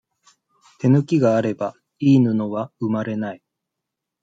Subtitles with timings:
[0.79, 3.43] 手抜きがあれば、いい布は、生まれない。